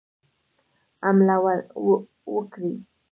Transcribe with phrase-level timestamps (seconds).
[1.03, 1.35] حمله
[2.35, 2.73] وکړي.